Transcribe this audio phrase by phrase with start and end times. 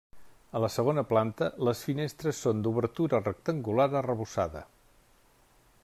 [0.59, 4.65] A la segona planta, les finestres són d'obertura rectangular arrebossada.